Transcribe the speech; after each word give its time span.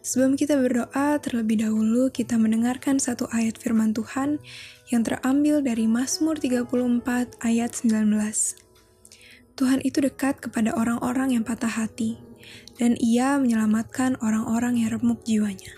sebelum 0.00 0.36
kita 0.38 0.56
berdoa, 0.56 1.20
terlebih 1.20 1.64
dahulu 1.64 2.08
kita 2.08 2.40
mendengarkan 2.40 2.96
satu 2.98 3.28
ayat 3.30 3.60
firman 3.60 3.92
Tuhan 3.92 4.40
yang 4.90 5.06
terambil 5.06 5.62
dari 5.62 5.86
Mazmur 5.86 6.36
34 6.40 7.40
ayat 7.44 7.70
19. 7.76 8.10
Tuhan 9.60 9.84
itu 9.84 10.00
dekat 10.00 10.40
kepada 10.40 10.72
orang-orang 10.72 11.36
yang 11.36 11.44
patah 11.44 11.68
hati, 11.68 12.16
dan 12.80 12.96
ia 12.96 13.36
menyelamatkan 13.36 14.16
orang-orang 14.24 14.80
yang 14.80 14.96
remuk 14.96 15.20
jiwanya. 15.28 15.76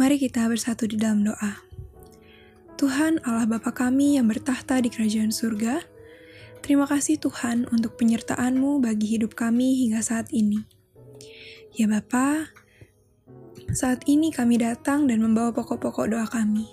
Mari 0.00 0.16
kita 0.16 0.48
bersatu 0.48 0.88
di 0.88 0.96
dalam 0.96 1.28
doa. 1.28 1.60
Tuhan 2.80 3.20
Allah 3.28 3.44
Bapa 3.44 3.76
kami 3.76 4.16
yang 4.16 4.24
bertahta 4.24 4.80
di 4.80 4.88
kerajaan 4.88 5.28
surga, 5.28 5.84
terima 6.64 6.88
kasih 6.88 7.20
Tuhan 7.20 7.68
untuk 7.68 8.00
penyertaan-Mu 8.00 8.80
bagi 8.80 9.20
hidup 9.20 9.36
kami 9.36 9.84
hingga 9.84 10.00
saat 10.00 10.32
ini. 10.32 10.79
Ya 11.70 11.86
Bapa, 11.86 12.50
saat 13.70 14.02
ini 14.10 14.34
kami 14.34 14.58
datang 14.58 15.06
dan 15.06 15.22
membawa 15.22 15.54
pokok-pokok 15.54 16.10
doa 16.10 16.26
kami. 16.26 16.66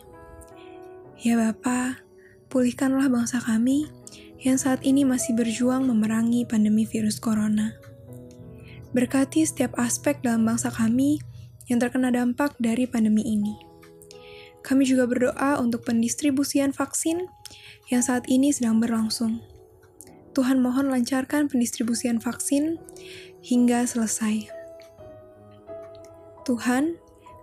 Ya 1.22 1.38
Bapa, 1.38 2.02
pulihkanlah 2.50 3.06
bangsa 3.06 3.38
kami 3.38 3.86
yang 4.42 4.58
saat 4.58 4.82
ini 4.82 5.06
masih 5.06 5.38
berjuang 5.38 5.86
memerangi 5.86 6.50
pandemi 6.50 6.90
virus 6.90 7.22
corona. 7.22 7.78
Berkati 8.98 9.46
setiap 9.46 9.78
aspek 9.78 10.18
dalam 10.26 10.50
bangsa 10.50 10.74
kami 10.74 11.22
yang 11.70 11.78
terkena 11.78 12.10
dampak 12.10 12.58
dari 12.58 12.90
pandemi 12.90 13.22
ini. 13.22 13.54
Kami 14.66 14.82
juga 14.82 15.06
berdoa 15.06 15.62
untuk 15.62 15.86
pendistribusian 15.86 16.74
vaksin 16.74 17.30
yang 17.94 18.02
saat 18.02 18.26
ini 18.26 18.50
sedang 18.50 18.82
berlangsung. 18.82 19.46
Tuhan 20.34 20.58
mohon 20.58 20.90
lancarkan 20.90 21.54
pendistribusian 21.54 22.18
vaksin 22.18 22.82
hingga 23.46 23.86
selesai. 23.86 24.57
Tuhan, 26.48 26.96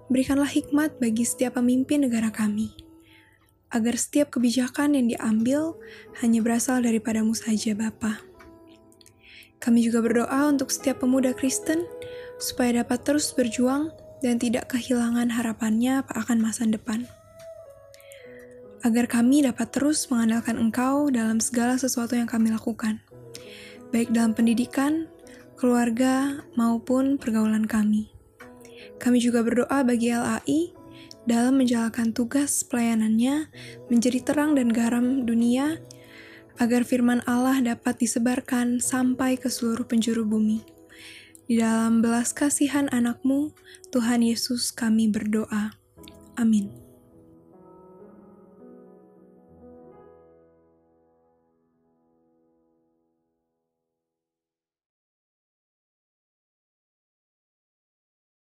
berikanlah 0.08 0.48
hikmat 0.48 0.96
bagi 0.96 1.28
setiap 1.28 1.60
pemimpin 1.60 2.08
negara 2.08 2.32
kami, 2.32 2.72
agar 3.68 4.00
setiap 4.00 4.32
kebijakan 4.32 4.96
yang 4.96 5.12
diambil 5.12 5.76
hanya 6.24 6.40
berasal 6.40 6.80
daripadamu 6.80 7.36
saja 7.36 7.76
Bapa. 7.76 8.24
Kami 9.60 9.84
juga 9.84 10.00
berdoa 10.00 10.48
untuk 10.48 10.72
setiap 10.72 11.04
pemuda 11.04 11.36
Kristen 11.36 11.84
supaya 12.40 12.80
dapat 12.80 13.04
terus 13.04 13.28
berjuang 13.36 13.92
dan 14.24 14.40
tidak 14.40 14.72
kehilangan 14.72 15.36
harapannya 15.36 16.00
akan 16.08 16.40
masa 16.40 16.64
depan. 16.64 17.04
Agar 18.88 19.04
kami 19.04 19.44
dapat 19.44 19.68
terus 19.68 20.08
mengandalkan 20.08 20.56
Engkau 20.56 21.12
dalam 21.12 21.44
segala 21.44 21.76
sesuatu 21.76 22.16
yang 22.16 22.28
kami 22.28 22.56
lakukan, 22.56 23.04
baik 23.92 24.16
dalam 24.16 24.32
pendidikan, 24.32 25.12
keluarga, 25.60 26.40
maupun 26.56 27.20
pergaulan 27.20 27.68
kami. 27.68 28.13
Kami 28.98 29.18
juga 29.20 29.44
berdoa 29.44 29.82
bagi 29.84 30.12
LAI 30.12 30.72
dalam 31.24 31.56
menjalankan 31.56 32.12
tugas 32.12 32.62
pelayanannya 32.68 33.48
menjadi 33.88 34.20
terang 34.20 34.54
dan 34.54 34.68
garam 34.68 35.24
dunia, 35.24 35.80
agar 36.60 36.86
firman 36.86 37.24
Allah 37.26 37.58
dapat 37.58 37.98
disebarkan 37.98 38.78
sampai 38.78 39.34
ke 39.40 39.50
seluruh 39.50 39.88
penjuru 39.88 40.22
bumi. 40.22 40.62
Di 41.44 41.60
dalam 41.60 42.00
belas 42.00 42.32
kasihan 42.32 42.88
anakmu, 42.88 43.52
Tuhan 43.90 44.24
Yesus 44.24 44.70
kami 44.72 45.10
berdoa. 45.10 45.76
Amin. 46.38 46.83